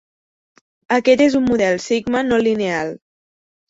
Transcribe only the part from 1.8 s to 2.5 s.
sigma no